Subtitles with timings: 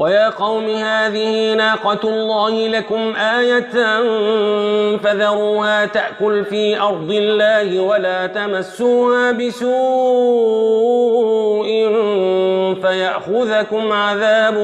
[0.00, 3.72] ويا قوم هذه ناقة الله لكم آية
[4.96, 9.70] فذروها تأكل في أرض الله ولا تمسوها بسوء
[12.82, 14.56] فيأخذكم عذاب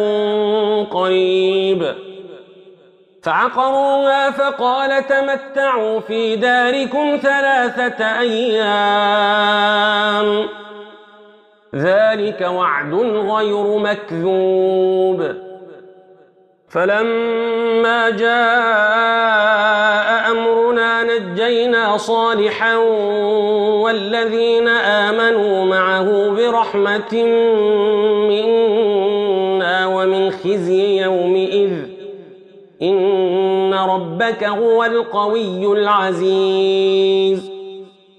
[0.90, 1.94] قريب
[3.22, 9.36] فعقروها فقال تمتعوا في داركم ثلاثة أيام
[11.76, 15.34] ذلك وعد غير مكذوب.
[16.68, 18.36] فلما جاء
[20.30, 22.76] أمرنا نجينا صالحا
[23.82, 27.24] والذين آمنوا معه برحمة
[28.28, 31.72] منا ومن خزي يومئذ.
[32.82, 37.55] إن ربك هو القوي العزيز.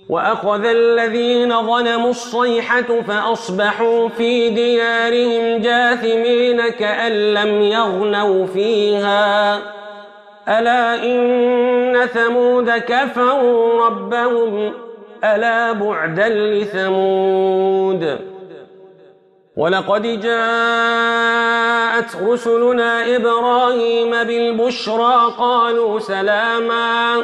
[0.09, 9.57] وأخذ الذين ظلموا الصيحة فأصبحوا في ديارهم جاثمين كأن لم يغنوا فيها.
[10.47, 14.73] ألا إن ثمود كفروا ربهم؟
[15.23, 18.19] ألا بعدا لثمود؟
[19.57, 27.23] ولقد جاءت رسلنا إبراهيم بالبشرى قالوا سلاماً.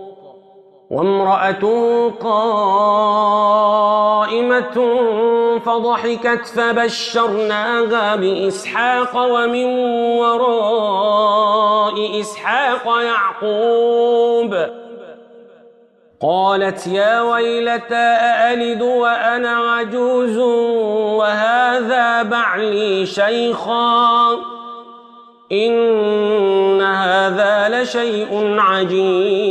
[0.91, 1.63] وامرأة
[2.21, 2.87] قائمة
[5.65, 9.65] فضحكت فبشرناها بإسحاق ومن
[10.19, 14.55] وراء إسحاق يعقوب.
[16.21, 20.37] قالت يا ويلتى أألد وأنا عجوز
[21.17, 24.31] وهذا بعلي شيخا؟
[25.51, 29.50] إن هذا لشيء عجيب.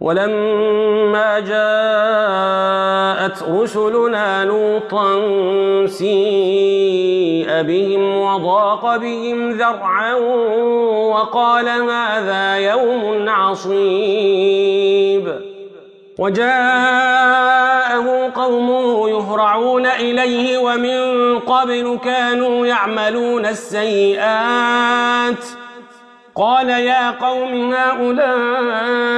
[0.00, 5.26] ولما جاءت رسلنا لوطا
[5.86, 10.14] سيء بهم وضاق بهم ذرعا
[11.14, 14.68] وقال هذا يوم عصيب؟
[16.18, 25.44] وجاءه قومه يهرعون إليه ومن قبل كانوا يعملون السيئات.
[26.34, 29.17] قال يا قوم هؤلاء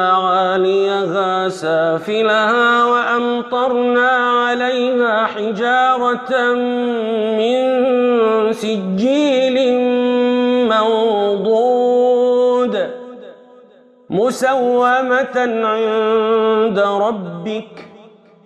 [1.51, 6.53] سافلها وأمطرنا عليها حجارة
[7.37, 7.61] من
[8.53, 9.73] سجيل
[10.69, 12.11] منضود
[14.09, 17.87] مسومة عند ربك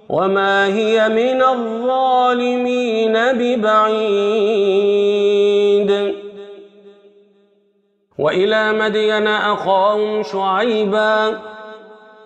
[0.09, 4.75] وما هي من الظالمين ببعيد.
[8.17, 11.39] وإلى مدين أخاهم شعيبا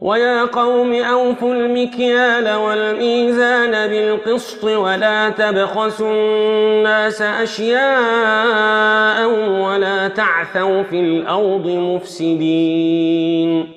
[0.00, 9.28] ويا قوم أوفوا المكيال والميزان بالقسط ولا تبخسوا الناس أشياء
[9.60, 13.68] ولا تعثوا في الأرض مفسدين.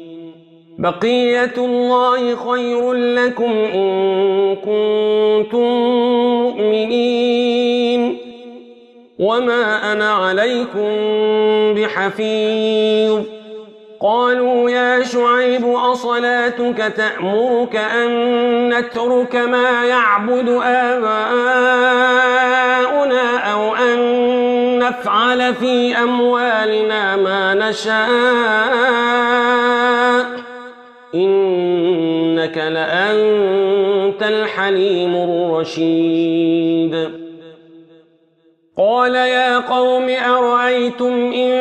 [0.80, 5.68] بقية الله خير لكم إن كنتم
[6.44, 8.18] مؤمنين.
[9.20, 10.90] وما أنا عليكم
[11.74, 13.43] بحفيظ.
[14.04, 21.14] قالوا يا شعيب أصلاتك تأمرك أن نترك ما يعبد آباؤنا
[23.54, 24.00] أو أن
[24.80, 28.10] نفعل في أموالنا ما نشاء؟
[31.16, 37.10] إنك لأنت الحليم الرشيد.
[38.78, 41.54] قال يا قوم أرأيتم إن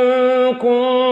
[0.54, 1.11] كنت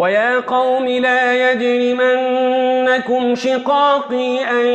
[0.00, 4.66] ويا قوم لا يجرمنكم شقاقي أن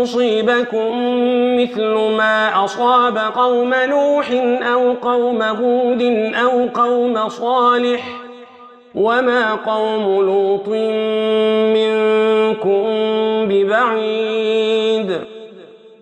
[0.00, 0.92] يصيبكم
[1.60, 4.30] مثل ما أصاب قوم نوح
[4.72, 6.02] أو قوم هود
[6.34, 8.02] أو قوم صالح
[8.94, 10.68] وما قوم لوط
[11.76, 12.84] منكم
[13.48, 15.20] ببعيد.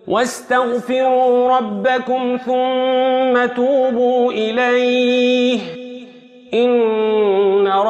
[0.07, 5.59] واستغفروا ربكم ثم توبوا إليه.
[6.53, 7.04] إن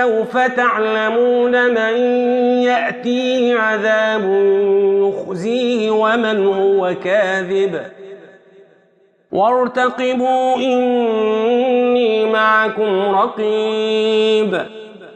[0.00, 1.94] سوف تعلمون من
[2.62, 4.22] يأتيه عذاب
[5.02, 7.80] يخزيه ومن هو كاذب.
[9.32, 14.66] وارتقبوا إني معكم رقيب.